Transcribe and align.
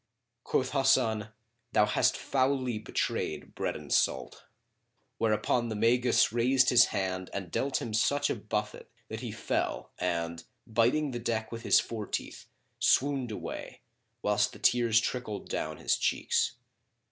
Quoth 0.43 0.71
Hasan, 0.71 1.27
"Thou 1.73 1.85
hast 1.85 2.17
foully 2.17 2.79
betrayed 2.79 3.53
bread 3.53 3.75
and 3.75 3.93
salt"; 3.93 4.45
whereupon 5.19 5.69
the 5.69 5.75
Magus 5.75 6.33
raised 6.33 6.69
his 6.71 6.85
hand 6.85 7.29
and 7.35 7.51
dealt 7.51 7.79
him 7.83 7.93
such 7.93 8.27
a 8.27 8.35
buffet 8.35 8.89
that 9.09 9.19
he 9.19 9.31
fell 9.31 9.91
and, 9.99 10.43
biting 10.65 11.11
the 11.11 11.19
deck 11.19 11.51
with 11.51 11.61
his 11.61 11.79
fore 11.79 12.07
teeth, 12.07 12.47
swooned 12.79 13.29
away, 13.29 13.81
whilst 14.23 14.53
the 14.53 14.57
tears 14.57 14.99
trickled 14.99 15.49
down 15.49 15.77
his 15.77 15.95
cheeks. 15.95 16.55